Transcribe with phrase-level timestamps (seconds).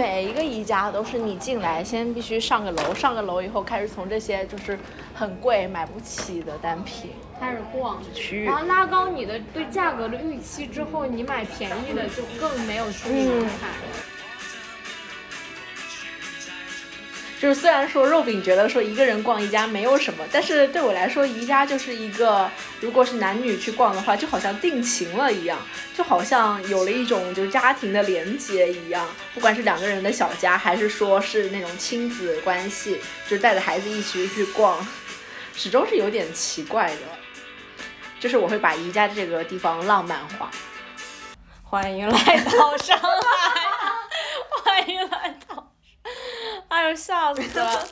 [0.00, 4.78] 每一个宜家都是你进来先必须上个楼，上个楼以后开始从这些就是
[5.14, 8.56] 很贵买不起的单品开始逛，区域然。
[8.56, 13.68] 后拉高你的对价格的预期之后，你买便宜的就更没有心理门槛。
[17.40, 22.50] 就是虽然说肉饼觉得说一个人逛宜家没有什么，但是对我来说，宜家就是一个，
[22.80, 25.58] 如果是男女去逛的话，就好像定情了一样，
[25.96, 29.08] 就好像有了一种就是家庭的连接一样。
[29.32, 34.86] 不管是两个人的小家，还是说是那种亲子关系，就带着孩子一起去逛，
[35.54, 37.00] 始终是有点奇怪的。
[38.20, 40.50] 就是我会把宜家这个地方浪漫化。
[41.62, 43.62] 欢迎来到上海，
[44.62, 45.69] 欢迎来到。
[46.70, 47.84] 哎呦，笑死了！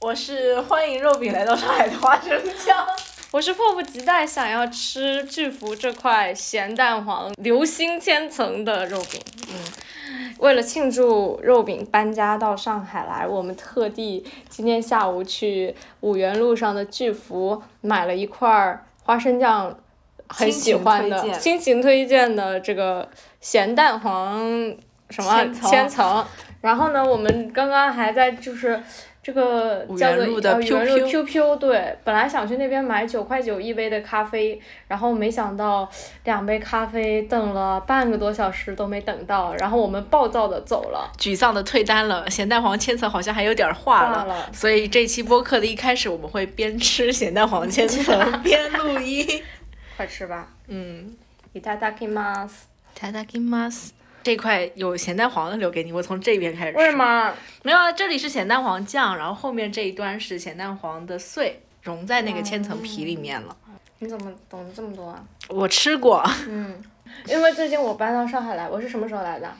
[0.00, 2.84] 我是欢迎肉饼来到上海的花生酱。
[3.30, 9.20] 我是迫不及待想要吃巨福这块咸蛋黄流心千层的肉饼。
[9.50, 19.78] 嗯，为了庆祝肉饼搬家到上海来，我们特地今天下午去五元路上的巨福买了一块儿花生酱，
[20.26, 23.08] 很喜欢的亲情推荐的这个
[23.40, 24.74] 咸蛋黄
[25.09, 26.25] 什么千层千层。
[26.61, 28.81] 然后呢，我们刚刚还在就是
[29.21, 35.87] 这个五叫做原路的呃五原路 QQ QQ 对，本来想去那边买九块九一杯的咖啡，然后没想到
[36.23, 41.11] 两杯咖啡等了半个多小时都没等到，然后我们暴躁的走了。
[41.19, 49.43] 沮丧的退单了，咸蛋黄千层好像还有点化了，化了所以这期播客的一开始我们会边吃咸蛋黄千层 边录音。
[49.95, 51.15] 快吃吧，嗯，
[51.53, 52.67] いただきます。
[52.95, 53.93] いただきます。
[54.22, 56.78] 这块有咸蛋黄的留给你，我从这边开始吃。
[56.78, 56.96] 为什？
[56.96, 57.32] 么？
[57.62, 63.56] 没有啊，这里是咸蛋黄酱，然后后面这一端是咸蛋黄的碎，融在那个千层皮里面了。
[63.98, 65.22] 你怎么懂得这么多啊？
[65.48, 66.82] 我吃过， 嗯，
[67.26, 69.52] 因为最近我搬到上海来，我是什么时候来的？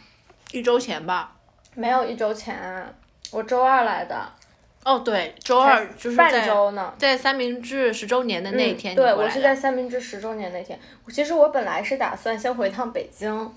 [0.53, 1.36] 一周前吧。
[1.75, 2.58] 没有一周前，
[3.31, 4.33] 我周二来的，
[4.84, 6.92] 哦，对，周二就是半周呢。
[6.98, 10.78] 在三明治十周年的那一天嗯，对我是在三明治十周年那天。
[11.09, 13.53] 其实我本来是打算先回趟北京，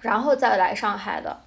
[0.00, 1.40] 然后再来上海的，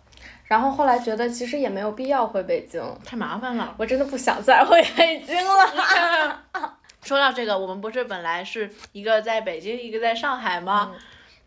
[0.46, 3.76] 然后后来觉得其实也没有必要回北京，太麻烦了。
[3.78, 6.42] 我真的不想再回北京了。
[7.04, 10.92] 说到这个，我们不是本来是一个在北京，一个在上海吗？
[10.94, 11.00] 嗯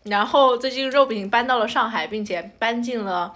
[0.05, 3.35] 然后最近肉饼搬到了上海，并且搬进了，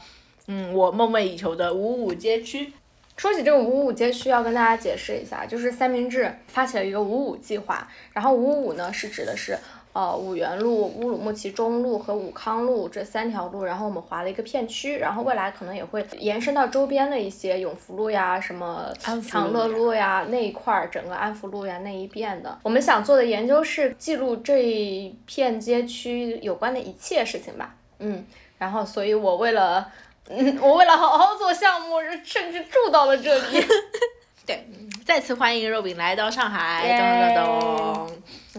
[0.49, 2.71] 嗯，我梦寐以求的五五街区。
[3.17, 9.59] 说起这个五五街区，要跟大家解释一下，就是三明治发起了一个五五计划，然后五五呢是指的是
[9.99, 22.57] 呃五原路、乌鲁木齐中路和武康路这三条路，然后我们划了一个片区，然后未来可能也会延伸到周边的一些永福路呀、什么长乐路路呀那一块儿，整个安福路呀那一片的。
[22.63, 28.25] 我们想做的研究是记录这一片街区有关的一切事情吧，嗯，
[28.57, 29.91] 然后所以我为了。
[30.31, 33.65] 嗯，我为了好好做项目，甚至住到了这里。
[34.45, 34.69] 对，
[35.03, 38.11] 再次欢迎肉饼来到上海， 耶噔噔噔。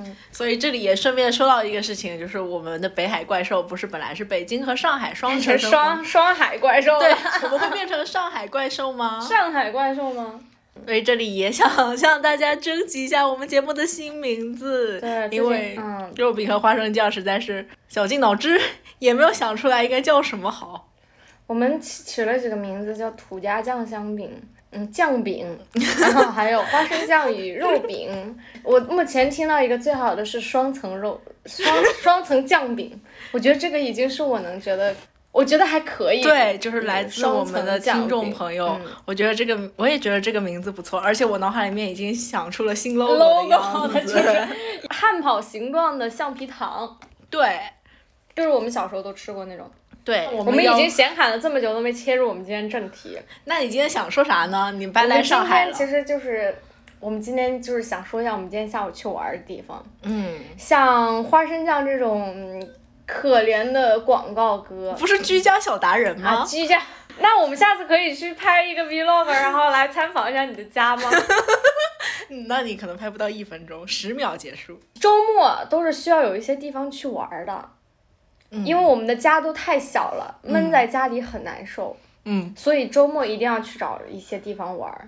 [0.06, 9.20] 嗯，所以这里也顺便说到一个事情，就是我们的北海怪兽不是本来是北京和上海双城 双双海怪兽，对，我们会变成上海怪兽吗？
[9.20, 10.40] 上海怪兽吗？
[10.86, 18.60] 所以这里也想向大家征集一下我们节目的新名字，对因为嗯肉饼和花生酱实在是绞尽脑汁
[19.00, 20.88] 也没有想出来应该叫什么好。
[21.48, 24.42] 我们起取了几个名字，叫土家酱香饼。
[24.72, 25.58] 嗯，酱饼，
[26.00, 28.38] 然后还有花生酱与肉饼。
[28.62, 33.00] 我目前听到一个最好的是双层肉，双双层酱饼。
[33.32, 34.96] 我觉得这个已经是我能觉得，
[35.32, 36.22] 我觉得还可以。
[36.22, 43.94] 对，就是来自我们的听众朋友，嗯我觉得这个我也觉得这个名字不错，而且我脑海里面已经想出了新 logo 的 logo 样子。
[43.96, 44.48] 的就是
[44.94, 46.96] 汉堡形状的橡皮糖，
[47.32, 47.60] 对
[48.36, 49.68] 就是我们小时候都吃过那种。
[50.04, 53.18] 对，我我们已经闲侃了这么久，都没切入我们今天正题。
[53.46, 54.72] 那你今天想说啥呢？
[54.76, 56.56] 你搬来上海其实就是，
[57.00, 62.70] 我们今天就是想说一下我们今天下午去玩儿的地方，嗯，像花生酱这种嗯
[63.06, 66.46] 可怜的广告歌不是居家小达人啊，吗？
[66.46, 66.82] 居家。
[67.22, 71.10] 那我们下次可以去拍一个 vlog，然后来参访一下你的家吗？
[72.30, 74.80] 嗯 那你可能拍不到一分钟，十秒结束。
[75.00, 77.70] 周末都是需要有一些地方去玩儿的，
[78.52, 81.96] 嗯因为我们的家都太小了，闷在家里很难受。
[82.26, 85.08] 嗯，所以周末一定要去找一些地方玩儿。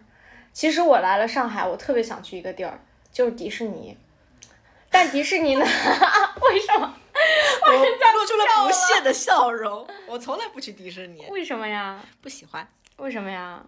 [0.53, 2.79] 其实我来了上海，我特别想去一个地儿，
[3.11, 3.97] 就是迪士尼。
[4.89, 5.65] 但迪士尼呢？
[6.41, 6.93] 为什么？
[7.65, 9.87] 我露出了不屑的笑容。
[10.07, 11.99] 我从来不去迪士尼，为什么呀？
[12.21, 12.67] 不喜欢，
[12.97, 13.63] 为什么呀？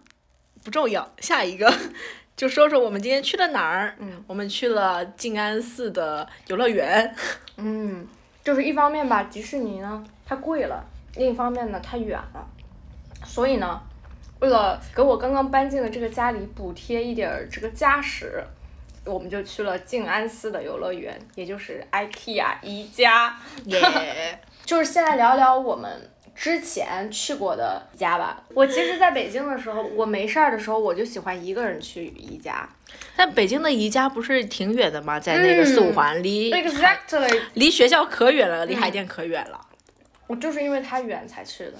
[0.62, 1.10] 不重要。
[1.20, 1.72] 下一个，
[2.36, 3.96] 就说说我们今天去了哪儿。
[3.98, 7.14] 嗯，我们去了静安寺的游乐园。
[7.56, 8.06] 嗯，
[8.44, 10.84] 就是一方面吧，迪士尼呢太贵了，
[11.16, 12.46] 另一方面呢太远了，
[13.24, 13.80] 所以呢，
[14.40, 18.44] 为了给我刚刚搬进的这个家里补贴一点儿这个家什，
[19.06, 23.34] 我们就去了静安寺的游乐园，也就是 IKEA 宜家。
[23.64, 28.42] 耶， 就是现在聊聊我们之前去过的宜家吧。
[28.54, 32.68] 我其实在北京的时候，我没事儿的时候，我就喜欢一个人去宜家。
[33.16, 35.18] 但北京的宜家不是挺远的吗？
[35.18, 39.60] 在那个四五环，离海 Exactly，离学校可远了，离海淀可远了。
[40.26, 41.74] 我就是因为它远才去的。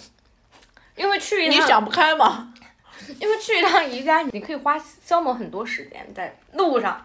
[0.96, 2.54] 因为去一趟你，想不开吗？
[3.20, 7.04] 因为去一趟宜家，你可以花消磨很多时间在路上。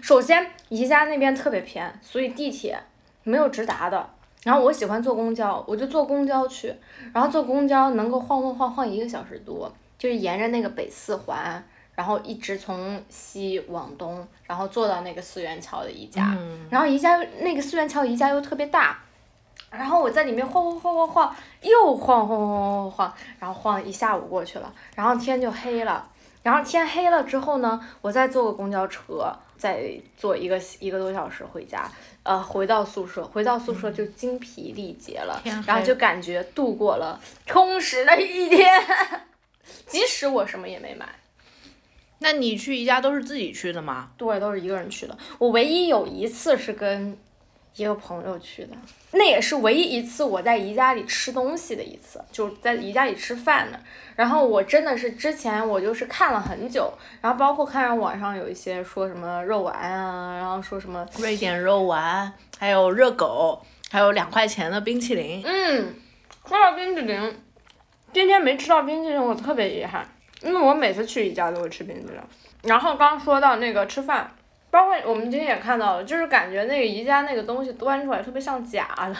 [0.00, 2.78] 首先，宜家那边特别偏，所以地铁
[3.22, 4.10] 没有直达的。
[4.44, 6.74] 然后我喜欢坐公交，我就坐公交去，
[7.12, 16.34] 然后坐公交能够晃晃晃晃一个小时多，就是沿着那个北四环，然后一直从西往东，然后坐到那个四元桥的宜家。
[16.36, 18.98] 嗯然后宜家那个四元桥宜家又特别大，
[19.70, 26.08] 然后我在里面晃晃晃晃晃，又晃晃晃晃晃晃，然后晃一下午过去了，然后天就黑了。
[26.42, 29.32] 然后天黑了之后呢，我再坐个公交车，
[29.62, 31.88] 再坐一个一个多小时回家，
[32.24, 38.68] 呃，回到宿舍，回到宿舍就精疲力竭了，然后就感觉度过了充实的一天，
[39.86, 41.08] 即使我什么也没买。
[42.18, 44.10] 那你去宜家都是自己去的吗？
[44.16, 45.16] 对，都是一个人去的。
[45.38, 47.16] 我唯一有一次是跟
[47.74, 48.76] 一个朋友去的，
[49.12, 53.80] 那也是唯一一次我在宜家里吃东西的一次，就是在宜家里吃饭的。
[54.14, 56.92] 然后我真的是之前我就是看了很久，
[57.22, 63.60] 然后包括看网上有一些说什么肉丸啊，然后说什么，瑞典肉丸，还有热狗，
[63.90, 65.42] 还有两块钱的冰淇淋。
[65.44, 65.94] 嗯，
[66.46, 67.40] 说到冰淇淋，
[68.12, 70.06] 今天没吃到冰淇淋，我特别遗憾，
[70.42, 72.20] 因为我每次去宜家都会吃冰淇淋。
[72.64, 74.30] 然后刚说到那个吃饭，
[74.72, 79.14] 包括我们今天也看到了，就是感觉那个宜家那个东西端出来特别像假的，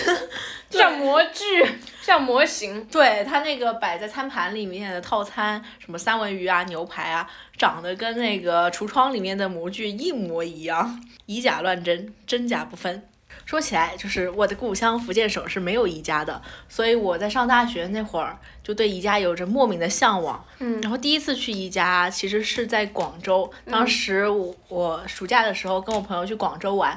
[0.68, 1.64] 像模具，
[2.02, 2.84] 像模型。
[2.84, 7.26] 对它那个摆在餐盘里面的套餐，什么三文鱼啊、牛排啊，
[7.56, 13.02] 长得跟那个橱窗里面的模具一模一样，以假乱真，真假不分。
[13.44, 20.44] 说起来，就是我的故乡福建省是没有宜家的，所以我在上大学那会儿就对宜家有着莫名的向往。
[20.58, 26.90] 嗯然后第一次去宜家其实是在广州，当时我我暑假的时候跟我朋友去广州玩，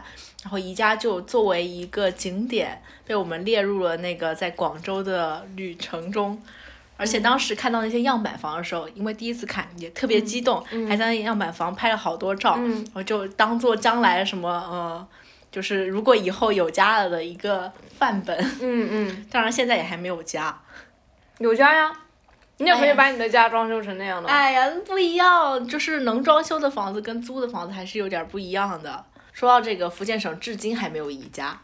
[0.44, 6.42] 然后宜家就作为一个景点被我们列入了那个在广州的旅程中。
[6.98, 15.08] 而且当时看到那些样板房的时候，因为第一次看也特别激动，还在那样板房拍了好多照，嗯我就当做将来什么呃，
[15.52, 18.38] 就是如果以后有家了的一个范本。
[18.62, 20.58] 嗯嗯， 当然现在也还没有家。
[21.40, 21.92] 有家呀，
[22.58, 24.30] 你也可以把你的家装修成那样的。
[24.30, 29.04] 哎呀，不一样，就是能装修的房子跟租的房子还是有点不一样的。
[29.34, 31.60] 说到这个，福建省至今还没有宜家。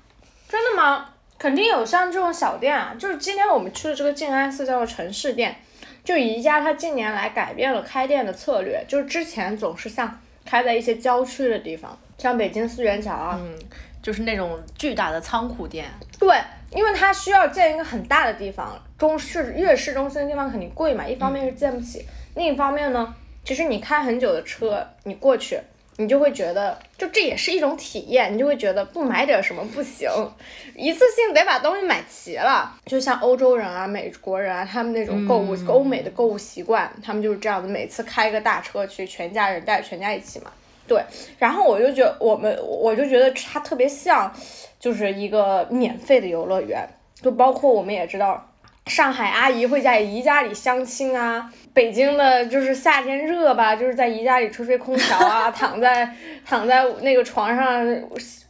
[0.50, 1.10] 真的吗？
[1.38, 5.62] 肯定有像这种小店啊，就是今天我们去的这个静安寺叫做城市店，
[6.04, 13.58] 就宜家它近年来改变了开店的策略，就是之前总是像开在一些郊区的地方，像北京四元桥啊，嗯，
[14.02, 15.86] 就是那种巨大的仓库店。
[16.20, 16.36] 对，
[16.72, 22.06] 因为它需要建一个很大的地方，中市越市中心的地方肯定贵嘛，一方面是建不起，
[22.36, 25.60] 另一方面呢，其实你开很久的车，你过去。
[26.00, 30.08] 你就会觉得，就这也是一种体验，你就会觉得不买点什么不行，
[30.76, 32.72] 一次性得把东西买齐了。
[32.86, 40.52] 就像欧洲人啊、美国人啊，他们那种购物、欧美的购物习惯，他们就是这样子，每次开个大车去，全家人带全家一起嘛。
[40.88, 41.04] 对，
[41.38, 44.32] 然后我就觉我们，我就觉得它特别像，
[44.80, 46.88] 就是一个免费的游乐园，
[47.22, 48.44] 就包括我们也知道。
[48.86, 56.10] 上海阿姨会在宜家里相亲啊，北京的就是夏天热吧， 就是在宜家里吹吹空调啊， 躺在
[56.44, 57.86] 躺在那个床上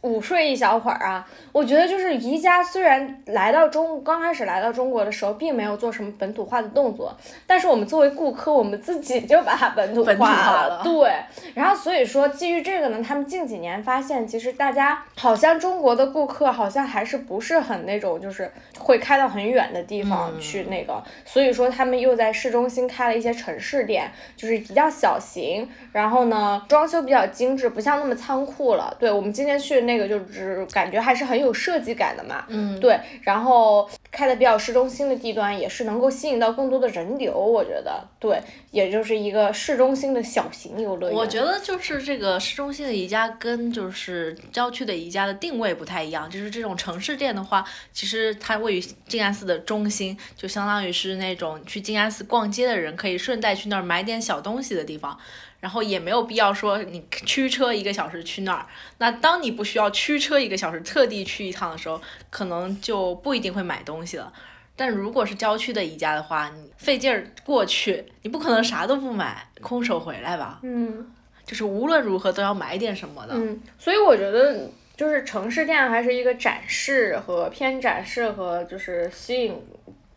[0.00, 1.28] 午睡一小会儿啊。
[1.52, 7.14] 我觉得就是宜家虽然来到中刚开始来到中国的时候，并没有做什么本土化的动作，
[7.46, 10.80] 但是我们作为顾客，我们自己就把它本土化了。
[10.82, 11.12] 对，
[11.54, 28.96] 然后所以说基于这个呢，他们近几年发现，其实大家好像中国的顾客好像还是不是很那种，就是会开到很远的地方去那个，所以说他们又在市中心开了一些城市店，就是比较小型，然后呢装修比较精致，不像那么仓库了。
[28.98, 41.16] 对我们今天去的那个就是感觉还是很有设计感的嘛，嗯，对，然后开的比较市中心的地段，也是能够吸引到更多的人流，我觉得，对，也就是一个市中心的小型游乐园。
[41.16, 55.18] 我觉得就是这个市中心的宜家跟就是郊区的宜家的定位不太一样，就是这种城市店的话，其实它位于静安寺的中心，就相当于是那种去静安寺逛街的人可以顺带去那儿买点小东西的地方。
[55.60, 58.66] 然后也没有必要说你驱车一个小时去那儿。
[58.98, 62.00] 那当你不需要驱车一个小时特地去一趟的时候，
[62.30, 64.32] 可能就不一定会买东西了。
[64.76, 70.60] 但如果是郊区的宜家的话，你费劲儿过去，你不可能啥都不买，空手回来吧？
[70.62, 71.12] 嗯
[71.44, 73.32] 就是无论如何都要买点什么的。
[73.34, 79.56] 嗯，所以我觉得就是城市店还是一个展示和偏展示和就是吸引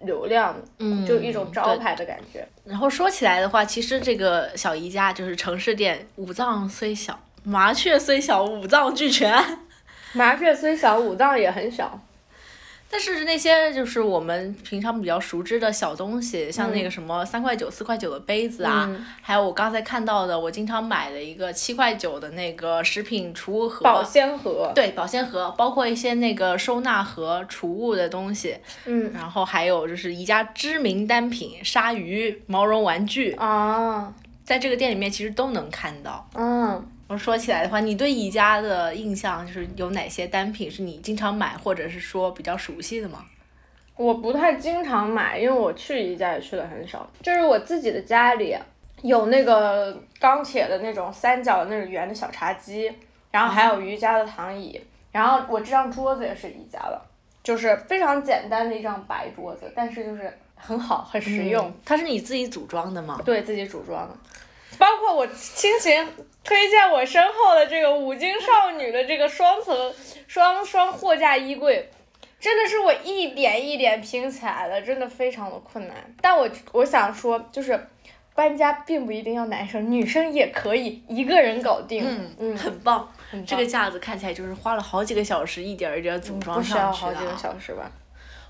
[0.04, 2.48] 流量，嗯，就一种招牌的感觉。
[2.66, 9.34] 然后说起来的话，其实这个小宜家就是城市店，五脏虽小，麻雀虽小，五脏俱全。
[10.14, 12.00] 麻雀虽小，五脏也很小。
[12.92, 19.06] 但是那些就是我们平常比较熟知的小东西，像那个什么三块九、四块九的杯子啊，嗯。
[19.22, 29.10] 还有我刚才看到的，我经常买的一个七块九的那个食品储物盒，保鲜盒，对保鲜盒，包括一些那个收纳盒、储物的东西，嗯。
[29.14, 36.28] 然后还有就是宜家知名单品鲨鱼、毛绒玩具，啊，在这个店里面其实都能看到。
[36.36, 43.26] 嗯，我说起来的话，你对宜家的印象就是有哪些单品是你经常买，或者是说比较熟悉的吗？
[43.98, 47.06] 我不太经常买，因为我去宜家也去的很少。
[47.22, 48.56] 就是我自己的家里
[49.02, 52.90] 有那个钢铁的那种三角的那种圆的小茶几，
[53.30, 57.02] 然后还有瑜伽的躺椅，然后我这张桌子也是宜家的，
[57.44, 61.68] 就是非常简单的一张白桌子，但是就是很好，很实用。
[61.68, 63.20] 嗯它是你自己组装的吗？
[63.26, 64.16] 对自己组装的，
[64.78, 66.08] 包括我亲情
[66.44, 69.94] 推荐我身后的这个五金少女的这个双层
[70.28, 71.90] 双双货架衣柜，
[72.40, 75.96] 真的是我一点一点拼起来的，真的非常的困难。
[76.22, 77.88] 但我我想说，就是
[78.34, 82.04] 搬家并不一定要男生，女生也可以一个人搞定。
[82.06, 83.08] 嗯嗯，很棒。
[83.46, 87.16] 这个架子看起来就是花了好几个小时，一点儿一点儿组装不需要上去的。
[87.16, 87.92] 好几个小时吧？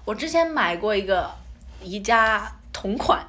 [0.06, 1.30] 我之前买过一个
[1.82, 3.24] 宜家同款，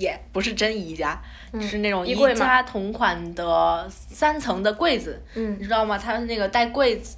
[0.00, 1.20] 也不是真宜家，
[1.52, 5.98] 就是那种宜家同款的三层的柜子，嗯你知道吗？
[5.98, 7.16] 它是那个带柜子、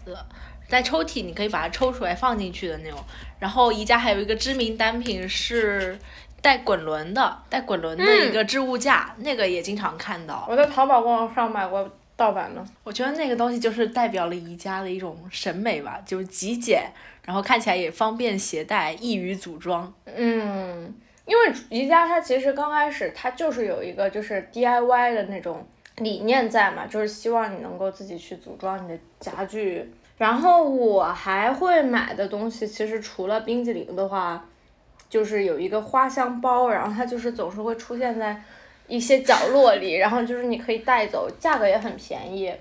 [0.69, 2.99] 带抽屉，你可以把它抽出来放进去的那种。
[3.39, 5.97] 然后宜家还有一个知名单品是
[6.41, 10.45] 带滚轮的，带滚轮的一个置物架，那个也经常看到。
[10.51, 12.65] 我在淘宝官网上买过盗版的。
[12.83, 16.91] 我觉得那个东西就是代表了宜家的一种审美吧，就是极简，
[17.25, 19.93] 然后看起来也方便携带，易于组装。
[20.17, 20.93] 嗯，
[21.25, 29.93] 因为宜家它其实刚开始它就是有一个就是 DIY 的那种理念在嘛，就是希望你能够自己去组装你的家具。
[30.19, 34.45] 然后我还会买的东西，其实除了冰激凌的话，
[35.09, 38.41] 就是有一个花香包，然后它就是总是会出现在
[38.87, 42.53] 一些角落里，然后就是你可以带走，价格也很便宜。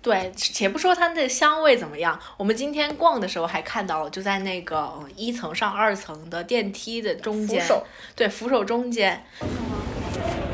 [0.00, 7.82] 对，且不说它的香味怎么样，我们今天逛的时候还看到了，就在那个呃一层上二层的电梯的中间，扶
[8.14, 9.24] 对，扶手中间。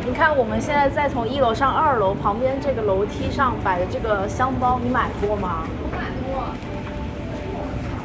[0.06, 5.66] 你看，我们现在在从一楼上二楼旁边这个楼梯上摆的这个香包，你买过吗？
[5.82, 6.44] 我买过。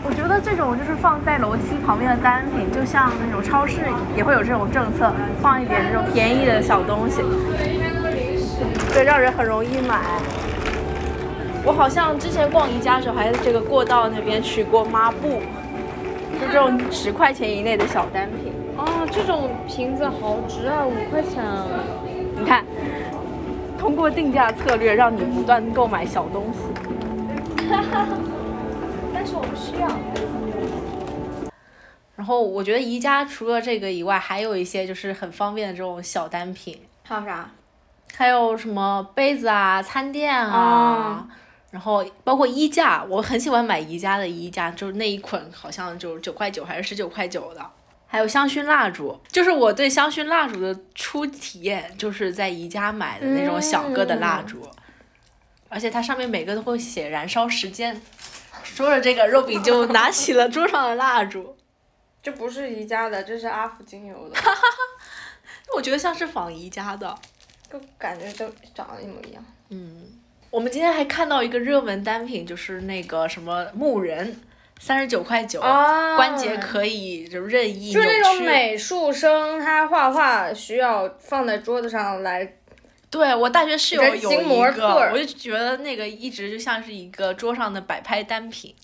[0.02, 3.82] 我觉得这种就是放在楼梯旁边的单品，就像那种超市
[4.16, 7.18] 也会有这种政策，放一点这种便宜的小东西，
[7.58, 8.64] 对，因为都是零食。
[8.94, 10.00] 对，让人很容易买。
[11.66, 15.42] 我好像之前逛宜家的时候，还在这个过道那边取过抹布，
[16.40, 18.54] 就这种十块钱以内的小单品。
[18.78, 21.68] 哦，这种瓶子好值啊，五块钱啊。
[22.38, 22.66] 你看，
[23.78, 26.60] 通过定价策略，让你不断购买小东西。
[29.14, 29.88] 但是我不需要。
[32.16, 37.50] 然后我觉得宜家除了这个以外，还有一些就是很方便的这种小单品，还有啥？
[38.16, 41.28] 还有什么杯子啊、餐垫啊，啊
[41.72, 47.70] 然后包括衣架，我很喜欢买宜家的衣架，就是那一捆好像就是九块九还是十九块九的。
[48.12, 54.68] 还有香薰蜡烛，就是我对香薰蜡烛的初体验，就是在宜家买的那种小个的蜡烛，
[55.68, 58.02] 而且它上面每个都会写燃烧时间。
[58.64, 61.56] 说着这个，肉饼就拿起了桌上的蜡烛，
[62.24, 64.36] 这不是宜家的，这是阿芙精油的，
[65.76, 67.16] 我觉得像是仿宜家的。
[67.72, 69.46] 就感觉都长得一模一样。
[69.70, 70.19] 嗯，
[70.52, 74.36] 我们今天还看到一个热门单品，就是那个什么木人，
[74.80, 82.56] 三十九块九、啊关节可以就任意就是那种美术生，他画画需要放在桌子上来。
[83.12, 88.76] 对我大学室友有模特个，我就觉得那个一直就像是一个桌上的摆拍单品。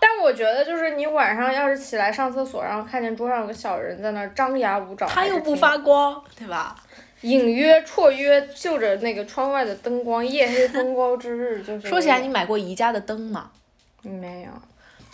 [0.00, 6.74] 但我觉得，就是你晚上要是起来上厕所，然后看见桌上有个小人在那张牙舞爪，他又不发光，对吧？
[7.22, 13.50] 隐约绰约就着那个窗外的灯光，夜黑风高之日，就是说起来，你买过宜家的灯吗？
[14.02, 14.50] 没有？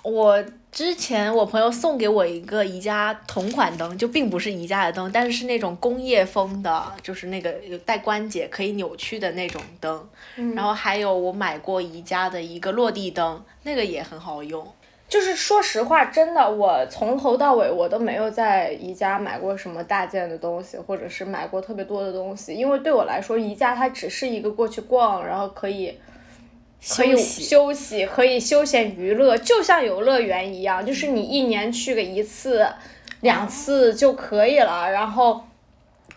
[0.03, 10.09] 我之前我朋友送给我一个宜家同款灯，就并不是宜家的灯，但是是那种工业风的，就是那个有带关节可以扭曲的那种灯。
[10.37, 14.67] 嗯然后还有我买过宜家的一个落地灯，那个也很好用。
[15.09, 25.99] 就是说实话，真的，我从头到尾我都没有在宜家买过什么大件的东西，或者是买过特别多的东西，因为对我来说，宜家它只是一个过去逛，然后可以
[26.95, 32.67] 可以休息，可以休闲娱乐，就像游乐园一样，就是你一年去个一次、
[33.23, 35.43] 两次就可以了，然后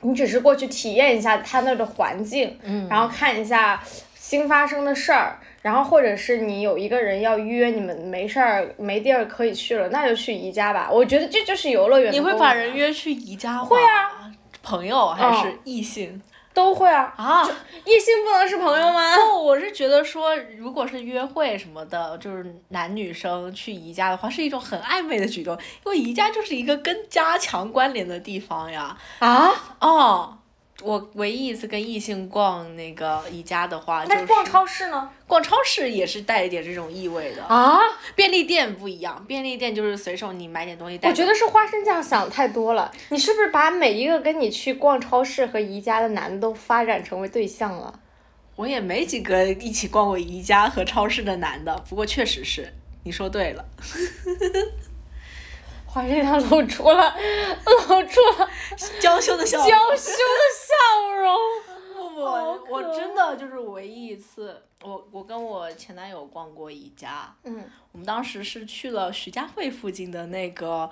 [0.01, 3.81] 你只是过去体验一下它那儿的环境，嗯然后看一下
[4.15, 10.89] 新发生的事儿，然后或者是你有一个人要约你们没事儿没地儿可以去了，那就去宜家吧。
[10.91, 13.63] 我觉得这就是游乐园的你会把人约去宜家吗？
[13.65, 14.31] 会啊，
[14.63, 16.21] 朋友还是嗯异性、
[16.53, 17.43] 都会啊，啊？
[17.85, 19.15] 异性不能是朋友吗？
[19.15, 28.97] 不，我是觉得说，如果是约会什么的，就是男女生去宜家的话，是一种很暧昧的举动，因为宜家就是一个跟家强关联的地方呀。
[29.19, 30.37] 啊，哦，
[30.83, 35.09] 我唯一一次跟异性逛那个宜家的话，就是那逛超市呢？
[35.27, 37.43] 逛超市也是带一点这种意味的。
[37.43, 37.79] 啊，
[38.15, 41.09] 便利店不一样，便利店就是随手你买点东西带。
[41.09, 42.91] 我觉得是花生酱想太多了。
[43.09, 47.99] 你是不是把每一个跟你去逛超市和宜家的男的都发展成为对象了？
[48.57, 52.73] 我也没几个一起逛过宜家和超市的男的，不过确实是
[53.03, 53.65] 你说对了。
[55.91, 57.13] 花生他露出了，
[57.65, 58.49] 露出了
[59.01, 59.67] 娇羞的笑容。
[59.67, 61.37] 娇羞的笑容。
[61.93, 70.89] 不不，我真的就是唯一一次，我我跟我前男友逛过宜家，嗯我们当时是去了徐家汇附近的那个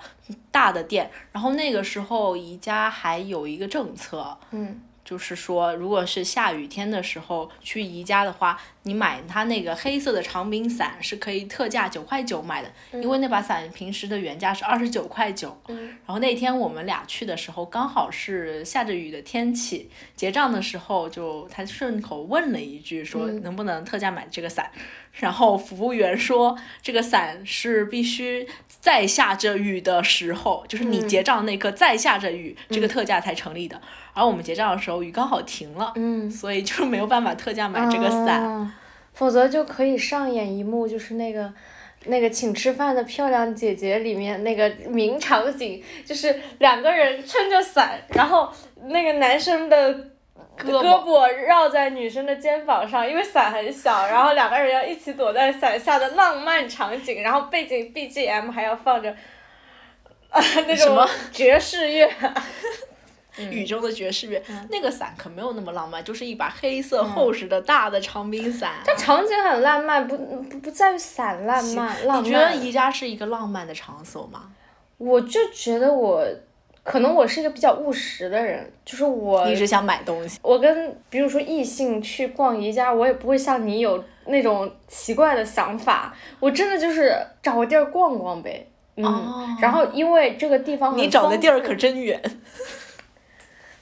[0.50, 15.60] 大的店，然后那个时候宜家还有一个政策，嗯就是说，如果是下雨天的时候去宜家的话，你买它那个黑色的长柄伞是可以特价九块九买的，因为那把伞平时的原价是二十九块九。
[15.66, 24.70] 嗯然后那天我们俩去的时候，刚好是下着雨的天气，结账的时候就他顺口问了一句，说嗯能不能特价买这个伞，
[25.14, 28.46] 然后服务员说这个伞是必须
[28.80, 33.80] 在下着雨的时候，就是你嗯结账那刻在下着雨，这个特价才成立的。
[34.12, 38.42] 而我们结账的时候雨刚好停了，嗯，所以就没有办法特价买这个伞。
[38.42, 38.74] 啊
[39.12, 41.52] 否则就可以上演一幕，就是那个。
[42.06, 48.50] 那个请吃饭的漂亮姐姐里面那个名场景，就是两个人撑着伞，然后
[48.86, 50.09] 那个男生的
[50.64, 51.26] 胳胳膊。
[51.26, 59.10] 绕在女生的肩膀上，因为伞很小， 然后两个人要一起躲在伞下的浪漫场景，然后背景 BGM 还要放着，
[60.30, 61.08] 啊 那种什么？
[61.32, 62.08] 爵士乐，
[63.36, 64.68] 雨中的爵士乐，嗯。
[64.70, 68.74] 那个伞可没有那么浪漫，就是一把黑色厚实的大的长柄伞。
[68.84, 72.24] 但场景很浪漫，不不不在于伞浪漫，浪漫。
[72.24, 74.50] 你觉得宜家是一个浪漫的场所吗？
[74.98, 76.22] 我就觉得我，
[76.82, 80.38] 可能我是一个比较务实的人，就是我一直想买东西。
[80.42, 88.66] 我跟比如说异性去逛宜家，我也不会像你有那种奇怪的想法，我真的就是找个地儿逛逛呗。
[88.96, 92.20] 嗯，哦然后因为这个地方你找的地儿可真远。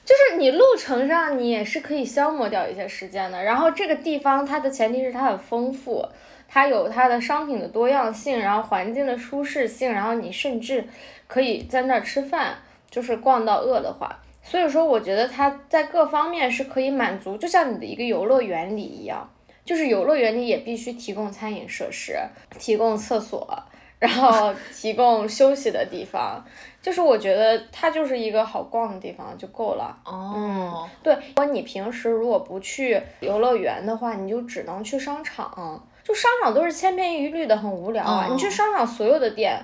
[0.05, 3.43] 就是你路程上你也是可以消磨掉一些时间的。
[3.43, 6.03] 然后这个地方它的前提是它很丰富，
[6.47, 10.83] 它有它的商品的多样性，然后环境的舒适性，然后你甚至
[11.27, 12.55] 可以在那儿吃饭，
[12.89, 14.19] 就是逛到饿的话。
[14.41, 19.29] 所以说，我觉得它在各方面是可以满足，就像你的一个游乐园里一样，
[19.65, 22.17] 就是游乐园里也必须提供餐饮设施，
[22.57, 23.61] 提供厕所，
[23.99, 26.43] 然后 提供休息的地方。
[26.81, 29.95] 就是我觉得它就是一个好逛的地方就够了。
[30.05, 35.85] 哦，对，如果你平时如果不去游乐园的话，你就只能去商场。
[36.01, 38.27] 就商场都是千篇一律的，很无聊啊。
[38.27, 39.61] 哦你去商场所有的店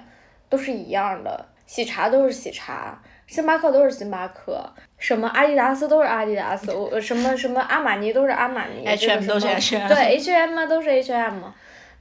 [0.50, 4.64] 都是一样的，喜茶都是喜茶，星巴克都是星巴克，
[4.98, 11.44] 什么阿迪达斯都是阿迪达斯，我什么什么阿玛尼都是阿玛尼 H&M 都是 H&M 对 H&M 啊都是 H&M。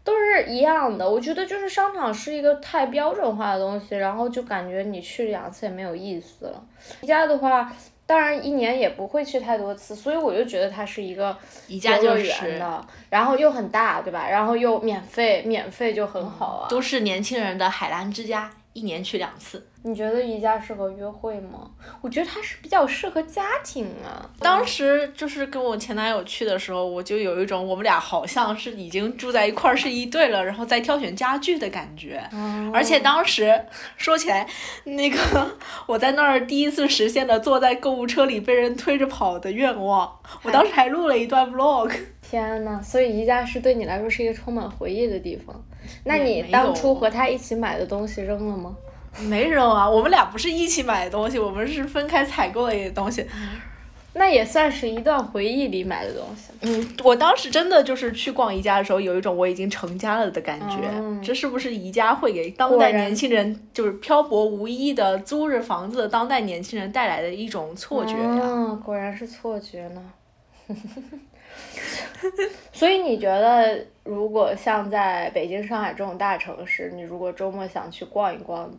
[0.04, 6.62] 都是一样的，我觉得就是商场是一个太标准化的东西，然后就感觉你去两次也没有意思了。
[7.00, 7.72] 宜家的话，
[8.04, 11.34] 当然一年也不会去太多次，所以我就觉得它是一个
[11.68, 14.28] 宜家游乐园就是的，然后又很大，对吧？
[14.28, 16.68] 然后又免费，免费就很好啊。
[16.68, 19.66] 都是年轻人的海澜之家，一年去两次。
[19.87, 21.70] 你觉得宜家适合约会吗？
[22.01, 24.25] 我觉得它是比较适合家庭啊。
[24.38, 32.23] 当时就是跟我前男友去的时候，我就有一种我们俩好像是已经住在一块儿是一对了，然后再挑选家具的感觉。
[32.73, 33.62] 而且当时
[33.99, 34.49] 说起来，
[34.85, 35.18] 那个
[35.87, 41.94] 我在那儿第一次实现了坐在购物车里被人推着跑的愿望，我当时还录了一段 vlog。
[42.23, 45.55] 天呐，所以宜家是对你来说是一个充满回忆的地方。
[46.05, 48.75] 那你当初和他一起买的东西扔了吗？
[49.22, 53.27] 没扔啊，我们俩不是一起买的东西，我们是分开采购的一些东西。
[54.16, 56.53] 那也算是一段回忆里买的东西。
[56.61, 60.77] 嗯，我当时真的就是去逛宜家的时候，有一种我已经成家了的感觉。
[60.92, 68.40] 嗯这是不是宜家会给当代年轻人，就是漂泊无依的租着房子的当代年轻人带来的一种错觉呀？
[68.44, 70.03] 嗯，果然是错觉呢。
[72.73, 78.71] 所以你觉得，如果像在北京、上海这种大城市，你如果周末想去逛一逛，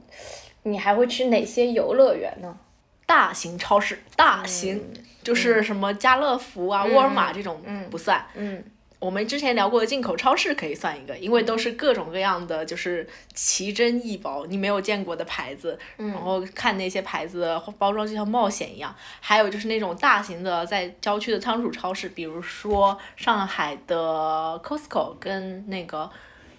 [0.64, 2.58] 你还会去哪些游乐园呢？
[3.06, 4.82] 大型超市，大型、
[5.22, 8.26] 就是什么家乐福啊、沃尔玛这种嗯不算。
[8.34, 8.64] 嗯
[9.06, 18.96] 我们之前聊过的进口超市可以算一个，因为都是各种各样的，就是奇珍异宝，你没有见过的牌子，然后看那些牌子的包装就像冒险一样。
[19.20, 26.10] 还有就是那种大型的在郊区的仓储超市，比如说上海的 Costco 跟那个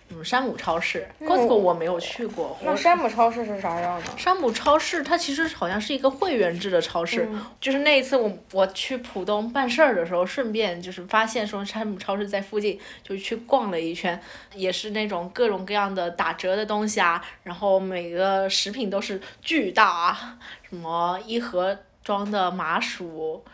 [0.08, 1.06] 嗯山姆超市。
[1.20, 4.16] Costco 我没有去过，那山姆超市是啥样的？
[4.16, 7.28] 山姆超市它其实好像是一个会员制的超市，
[7.60, 14.20] 就是那一次我我去浦东办事儿的时候，顺便就是发现说山姆超市在附近，就去逛了一圈，
[14.54, 20.38] 也是那种各种各样的打折的东西啊，然后每个食品都是巨大啊，
[20.68, 23.44] 什么一盒装的麻薯，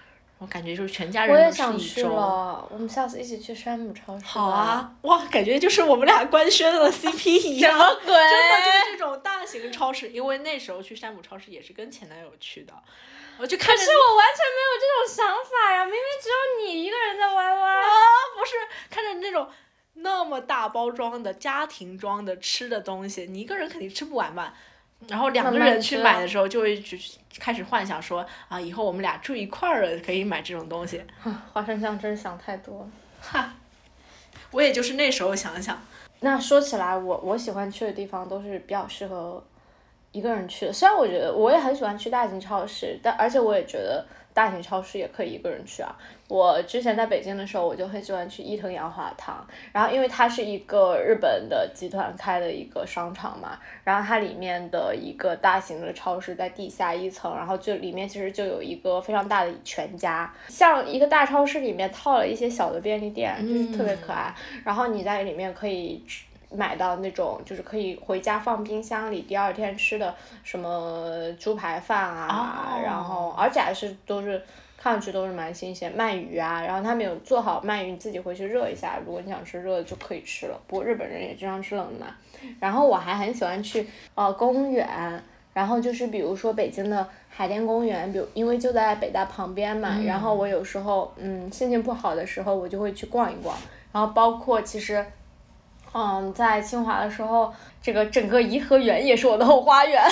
[0.42, 2.11] 我感觉就是全家我也人都想去吃一周。
[2.11, 4.24] 了，我们下次一起去山姆超市。
[4.26, 4.46] 好。
[4.46, 7.70] 啊，哇，感觉就是我们俩官宣了 CP 一样。
[7.72, 8.12] 什么鬼？
[8.12, 12.74] 真的就是这种大型超市，因为那时候去山姆超市也是跟前男友去的，
[13.38, 15.85] 我就看着可是我完全没有这种想法呀！
[15.85, 17.78] 明明只有你一个人在 YY。
[17.78, 17.87] 啊，
[18.37, 18.52] 不是
[18.90, 19.48] 看着那种
[19.94, 24.55] 那么大包装的家庭装的吃的东西，你一个人肯定吃不完吧？
[25.08, 26.98] 然后两个人去买的时候，就会去
[27.38, 31.02] 开始幻想说啊，以后我们俩住一块儿了，可以买这种东西。
[31.52, 32.88] 花生酱真是想太多了。
[33.20, 33.54] 哈，
[34.50, 35.80] 我也就是那时候想想，
[36.20, 39.42] 那说起来，我我喜欢去的地方都是比较适合
[40.12, 40.72] 一个人去的。
[40.72, 45.94] 虽然我觉得我也很喜欢去大型超市，但而且我也觉得大型超市也可以一个人去啊。
[46.28, 64.34] 我之前在北京的时候，我就很喜欢去伊藤洋华堂，然后因为它是一个日本的集团开的一个商场嘛，然后它里面的一个大型的超市在地下一层，然后就里面其实就有一个非常大的全家，像一个大超市里面套了一些小的便利店，就是特别可爱。
[64.64, 74.42] 然后你在里面可以吃买到那种就是可以回家放冰箱里，第二天吃的什么猪排饭啊，哦然后而且还是都是。
[74.82, 80.60] 看上去都是蛮新鲜，鳗鱼啊，然后他们有做好鳗鱼，你自己回去热一下，如果你想吃热的就可以吃了。
[80.66, 82.12] 不过日本人也经常吃冷的嘛。
[82.58, 83.86] 然后我还很喜欢去
[84.16, 85.22] 呃公园，
[85.54, 93.56] 然后就是比如说北京的海淀公园，比如因为就在北大旁边嘛，然后我有时候嗯心情不好的时候，我就会去逛一逛，
[93.92, 95.06] 然后包括其实。
[95.94, 97.52] 嗯，在清华的时候，
[97.83, 100.02] 这个整个颐和园也是我的后花园。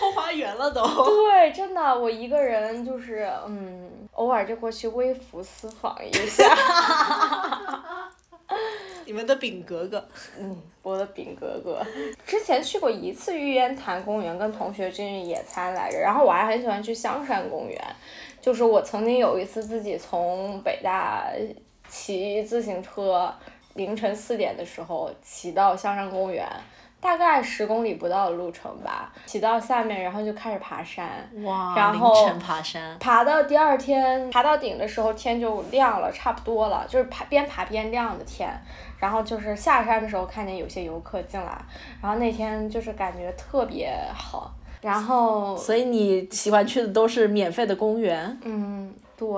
[0.00, 0.82] 后花园了都。
[1.04, 6.44] 对，真的，我一个人就是嗯，偶尔就过去微服私访一下。
[9.06, 10.04] 你们的饼格格，
[10.38, 11.84] 嗯，我的饼格格，
[12.26, 15.98] 之前去过一次玉渊潭公园，跟同学进去野餐来着。
[15.98, 17.80] 然后我还很喜欢去香山公园，
[18.40, 21.24] 就是我曾经有一次自己从北大
[21.90, 23.30] 骑自行车，
[23.74, 26.48] 凌晨四点的时候骑到香山公园，
[27.00, 31.28] 大概十公里不到的路程吧，骑到下面，然后就开始爬山。
[31.42, 38.48] 哇，然后凌晨爬山，爬到第二天，爬到顶的时候天就亮了，差不多了，就是爬边爬边亮的天。
[38.98, 41.58] 然后就是下山的时候看见有些游客进来，
[42.02, 44.52] 然后那天就是感觉特别好。
[44.82, 48.38] 然后所以你喜欢去的都是免费的公园。
[48.44, 49.28] 嗯，对，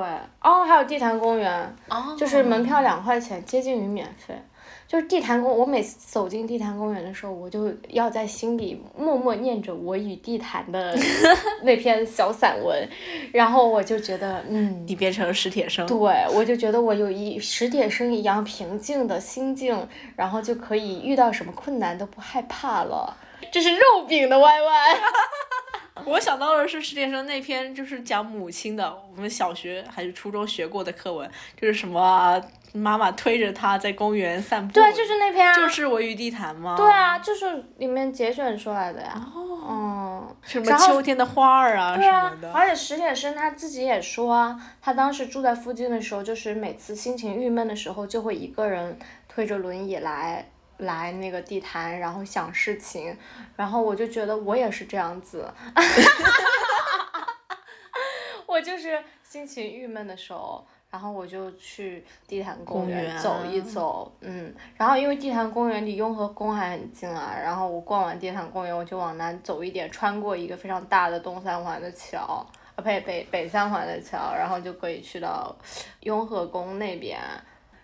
[0.40, 4.40] 哦，还有地坛公园，哦就是门票两块钱，接近于免费。
[4.86, 10.94] 就是地坛公，我每次走进地坛公园的时候，我就要在心里默默念着我与地坛的
[11.64, 12.88] 那篇小散文，
[13.32, 15.84] 然后我就觉得，嗯，你变成了史铁生。
[15.86, 15.96] 对，
[16.32, 23.16] 我就觉得我有一史铁生一样平静的心境，然后就可以遇到什么困难都不害怕了。
[23.50, 24.42] 这是肉饼的 YY。
[26.06, 32.40] 我想到的是史铁生那篇就是讲母亲的，我们小学还是初中学过的课文，就是什么
[32.72, 34.72] 妈妈推着他在公园散步。
[34.72, 35.54] 对，就是那篇啊。
[35.54, 36.74] 就是我与地坛吗？
[36.76, 39.12] 对啊，就是里面节选出来的呀。
[39.34, 39.58] 哦。
[39.68, 40.36] 嗯。
[40.42, 42.52] 什么秋天的花儿啊什对啊么，的。
[42.52, 50.48] 而且史铁生他自己也说啊，他当时住在附近的时候，就是每次心情郁闷的时候，就会一个人推着轮椅来
[50.82, 53.16] 来那个地坛，然后想事情，
[53.56, 55.50] 然后我就觉得我也是这样子，
[58.46, 60.64] 我就是心情郁闷的时候。
[60.92, 75.56] 然后我就去地坛公园走一走，嗯，然后因为地坛公园离雍和宫还很近啊，然后我逛完地坛公园，我就往南走一点，穿过一个非常大的东三环的桥，啊呸北北三环的桥，然后就可以去到
[76.00, 77.18] 雍和宫那边，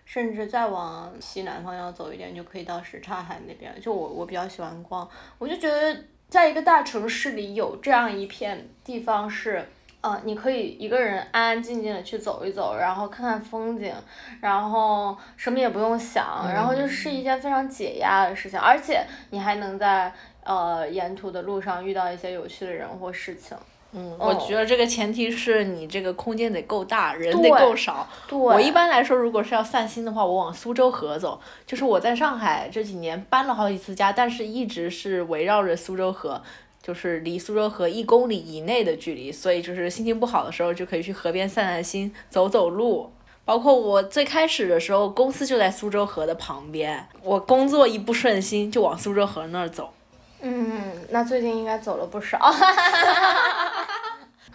[0.09, 3.71] 甚至再往西南方要走一点，就可以到什刹海那边。
[3.79, 5.95] 就我我比较喜欢逛，我就觉得
[6.27, 9.63] 在一个大城市里有这样一片地方是。
[10.01, 13.93] 呃，你可以一个人安安静静的去走一走，然后看看风景，
[14.39, 20.09] 然后什么也不用想，然后就是一件非常解压的事情，而且你还能在
[20.45, 23.57] 呃沿途的路上遇到一些有趣的人或事情。
[23.91, 28.07] 嗯，我觉得这个前提是你这个空间得够大，人得够少。
[28.29, 31.41] 我一般来说，如果是要散心的话，我往苏州河走。
[31.65, 36.41] 就是我在上海这几年搬了好几次家，但是一直是围绕着苏州河。
[36.81, 43.11] 就是离苏州河一公里以内的距离，所以就是心情不好的时候就可以去河边散散心、走走路。
[43.43, 49.91] 包括我最开始的时候，公司就在苏州河的旁边，我工作一不顺心就往苏州河那儿走。
[50.41, 52.39] 嗯，那最近应该走了不少。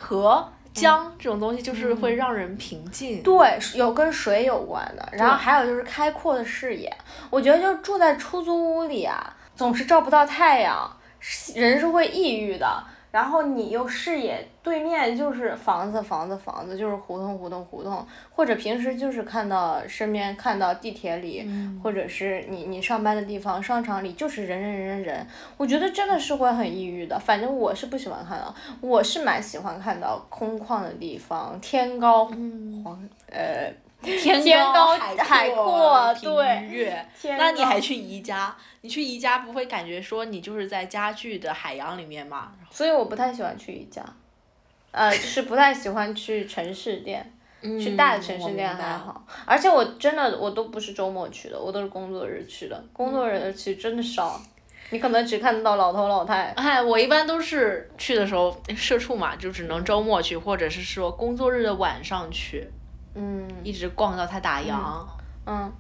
[0.05, 3.23] 河、江这种东西就是会让人平静。
[3.23, 6.95] 对，有跟水有关的，然后还有就是开阔的视野。
[7.31, 10.91] 我觉得就住在出租屋里啊，总是照不到太阳。
[11.55, 12.85] 人是会抑郁的，
[13.15, 21.49] 然后你又视野对面就是房子，房子，房子，就是胡同，胡同，胡同，或者平时就是看到身边看到地铁里，
[21.81, 27.17] 或者是你你上班的地方，商场里就是人人人人人，我觉得真的是会很抑郁的。
[27.17, 32.25] 反正我是不喜欢看到，我是蛮喜欢看到空旷的地方，天高
[32.83, 33.01] 黄
[33.31, 33.73] 呃。
[34.05, 37.05] 天高海阔，对，
[37.39, 38.55] 那你还去宜家？
[38.83, 42.53] 你去宜家不会感觉说你就是在家具的海洋里面吗？
[42.71, 44.05] 所以我不太喜欢去宜家，
[44.91, 49.25] 呃，就是不太喜欢去城市店， 去大的城市店还好。
[49.47, 52.85] 而且我真的我都不是周末去的，我都是工作日去的。
[52.93, 54.39] 工作日去真的少，
[54.91, 56.53] 你可能只看得到老头老太。
[56.57, 62.69] 哎，我一般都是去的时候社畜嘛，就只能周末去，或者是说工作日的晚上去。
[63.15, 64.77] 嗯，一直逛到他打烊。
[65.47, 65.73] 嗯，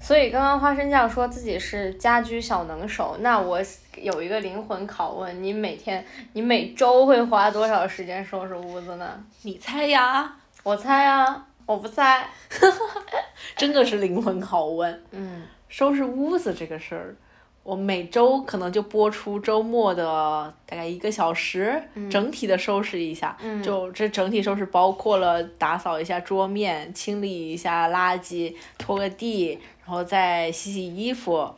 [0.00, 3.60] 所以刚刚花生酱说自己是家居小能手，那我
[3.96, 9.22] 有一个灵魂拷问：你每天、你每周会花多少时间收拾屋子呢？
[9.42, 10.34] 你猜呀？
[10.62, 12.28] 我猜呀，我不猜。
[13.56, 15.02] 真的是灵魂拷问。
[15.10, 17.14] 嗯，收拾屋子这个事儿。
[17.62, 31.54] 我每周可能就播出周末的大概一个小时，整体的收拾一下，就这整体收拾包括了打扫一下桌面，清理一下垃圾，拖个地，然后再洗洗衣服，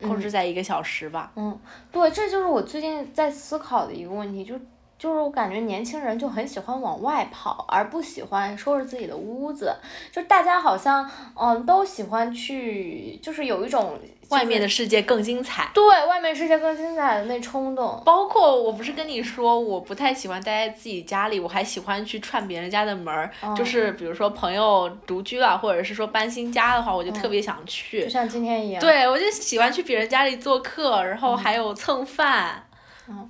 [0.00, 1.30] 控制在一个小时吧。
[1.36, 1.56] 嗯，
[1.92, 4.58] 对，这就是我最近在思考的一个问题，就
[4.98, 9.76] 就是我感觉年轻人就很喜欢往外跑，而不喜欢收拾自己的屋子，
[10.10, 13.98] 就大家好像嗯都喜欢去，就是有一种。
[14.34, 15.70] 外面的世界更精彩。
[15.72, 18.02] 对，外面世界更精彩的那冲动。
[18.04, 23.30] 包括我不是跟你说，我不太喜欢待在自己家里，我还喜欢去串别人家的门儿。
[23.56, 28.02] 就是比如说朋友独居了，或者是说搬新家的话，我就特别想去。
[28.02, 28.80] 就像今天一样。
[28.80, 32.63] 对，我就喜欢去别人家里做客，然后还有蹭饭。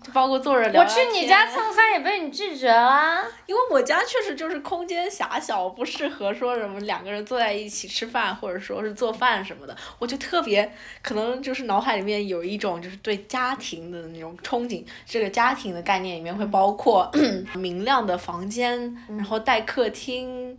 [0.02, 3.24] 就包括坐着聊我去你家蹭饭也被你拒绝了。
[3.46, 9.76] 因为我家确实就是空间狭小，不适合说什么两个人坐在一起吃饭，或者说是做饭什么的。
[9.98, 14.84] 我就特别可能就是脑海里面有一种就是对家庭的那种憧憬。
[15.04, 17.10] 这个家庭的概念里面会包括
[17.54, 20.53] 明亮的房间，然后带客厅。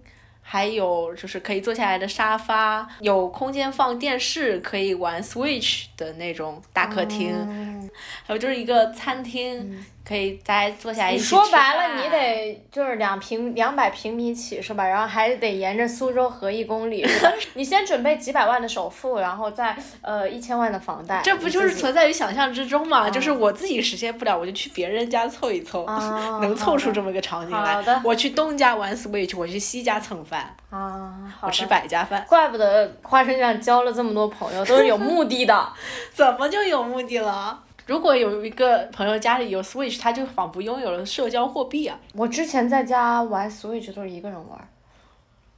[0.47, 7.89] 还有就是可以坐下来的沙发，有空间放电视，可以玩 Switch 的那种大客厅，
[8.23, 9.83] 还有就是一个餐厅。
[10.07, 14.85] 可以再坐下一起你说白了，你得就是两平两百平米起是吧？
[14.87, 17.05] 然后还得沿着苏州河一公里，
[17.55, 21.21] 你先准备几百万的首付，然后再呃一千万的房贷。
[21.23, 23.09] 这不就是存在于想象之中嘛？
[23.09, 25.85] 就是我自己实现不了，我就去别人家凑一凑，
[26.41, 27.83] 能凑出这么个场景来。
[28.03, 30.55] 我去东家玩 Switch，我去西家蹭饭。
[30.69, 32.23] 啊，我吃百家饭。
[32.27, 35.67] 怪不得花生酱交了这么多朋友，都是有目的的。
[36.13, 37.59] 怎么就有目的了？
[37.85, 41.99] 如果有一个朋友家里有 Switch，他就仿佛拥有了社交货币啊！
[42.13, 44.69] 我之前在家玩 Switch 都是一个人玩。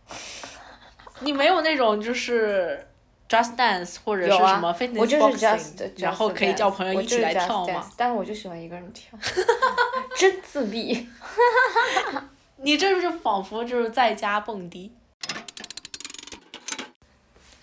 [1.22, 2.86] 你没有那种就是
[3.30, 7.90] Just Dance 或者是什么 Fitness Boxing，然后可以叫朋友一起来跳吗？
[7.96, 9.18] 但是我就喜欢一个人跳，
[10.18, 11.08] 真自闭。
[12.58, 14.92] 你这是仿佛就是在家蹦迪。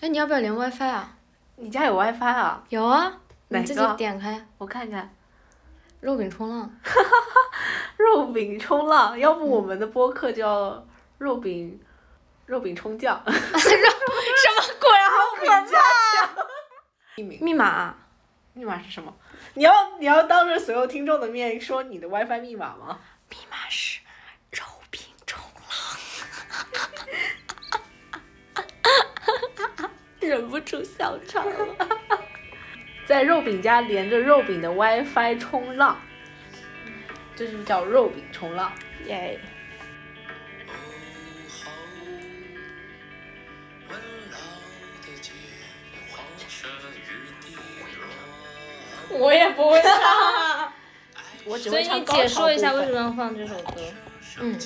[0.01, 1.15] 哎，你要不要连 WiFi 啊？
[1.57, 2.63] 你家有 WiFi 啊？
[2.69, 3.21] 有啊。
[3.63, 5.13] 自己点开，我看看。
[6.01, 6.69] 肉饼冲浪。
[7.97, 10.85] 肉饼冲浪，要不我们的播客叫
[11.17, 11.79] 肉饼，
[12.45, 13.21] 肉饼冲酱。
[13.25, 13.45] 肉什么
[14.79, 14.89] 鬼？
[15.09, 15.55] 好可怕！
[17.15, 17.95] 密码，
[18.53, 19.15] 密码是什么？
[19.53, 22.99] 你要你要当着所有听众的面说你的 WiFi 密码吗？
[23.29, 24.01] 密码是
[24.51, 25.75] 肉饼冲浪。
[30.19, 31.53] 忍不住笑场了。
[33.05, 35.99] 在肉饼家连着肉饼的 WiFi 冲浪，
[37.35, 38.71] 这就叫肉饼冲浪，
[39.05, 39.39] 耶！
[49.17, 50.73] 我也不会唱，
[51.45, 53.81] 我 只所以你会唱高解说一下潮部分为什么要放这首歌？
[54.41, 54.59] 嗯，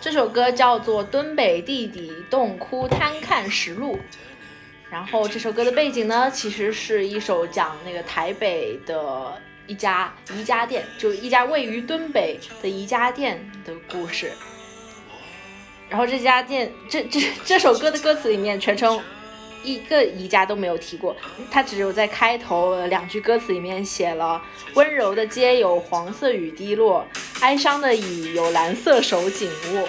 [0.00, 3.96] 这首歌叫做《敦北弟弟洞窟贪看实录》，
[4.92, 14.30] 然后这首歌的背景呢，其实是一首讲那个台北的一家宜家店，就一家位于敦北的宜家店的故事。
[15.88, 19.00] 然后这家店，这这这首歌的歌词里面全程
[19.64, 21.16] 一个宜家都没有提过，
[21.50, 24.42] 它只有在开头两句歌词里面写了
[24.76, 27.06] “温柔的街有黄色雨滴落，
[27.40, 29.88] 哀伤的椅有蓝色手紧握”，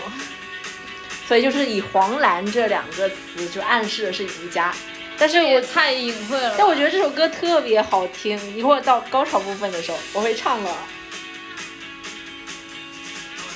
[1.28, 4.74] 所以就是以黄蓝这两个词就暗示的是宜家。
[5.18, 6.56] 但是我太隐晦了。
[6.58, 10.78] 但我觉得这首歌特别好听，一会儿到高潮部分的时候我会唱了。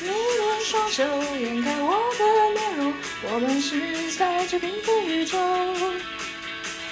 [0.02, 1.04] 你的双手
[1.40, 2.94] 掩盖我的面容，
[3.32, 5.38] 我们是在这缤纷宇宙。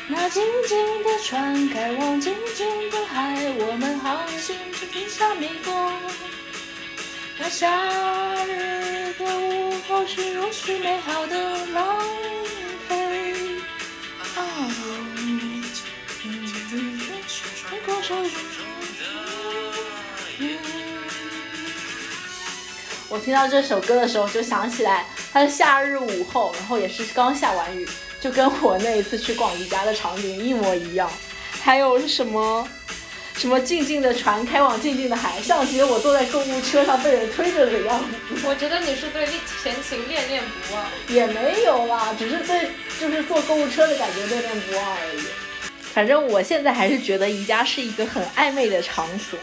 [0.08, 5.93] 那静静的船开往静静的海，我们航行着地下迷宫。
[7.38, 7.69] 那夏
[8.45, 12.64] 日的午后是如此美好的浪费。
[23.07, 27.87] 我听到这首歌的时候，就想起来它是夏日午后，然后也是刚下完雨，
[28.19, 31.09] 就跟我那一次去逛宜家的场景一模一样。
[31.61, 32.67] 还有是什么
[33.37, 38.47] 什么静静的船开往静静的海，像极了我坐在购物车上被人推着的样子。
[38.47, 39.27] 我觉得你是对
[39.61, 40.85] 前情恋恋不忘。
[41.09, 42.69] 也没有啦，只是对
[42.99, 45.23] 就是坐购物车的感觉恋恋不忘而已。
[45.93, 49.37] 反正我现在还是觉得宜家是一个很暧昧的场所。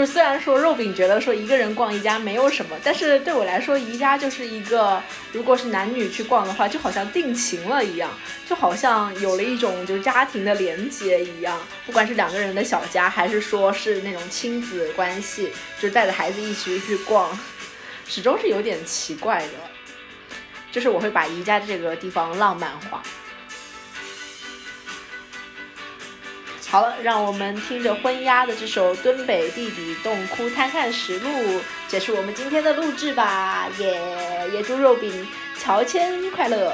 [0.00, 8.10] 就是虽然说肉饼觉得说一个人逛宜家没有什么，但是对我来说，宜家就是一个，如果是男女去逛的话，就好像定情了一样，
[8.48, 11.60] 就好像有了一种就是家庭的连接一样。
[11.84, 17.38] 不管是两个人的小家，还是说是那种亲子关系，就带着孩子一起去逛，
[18.06, 19.52] 始终是有点奇怪的。
[20.72, 23.02] 就是我会把宜家这个地方浪漫化。
[26.70, 31.28] 好了，让我们听着昏鸦的这首《敦北弟弟洞窟探看实录》，
[31.88, 34.48] 结束我们今天的录制吧，耶！
[34.52, 35.26] 也祝肉饼
[35.58, 36.72] 乔迁快乐。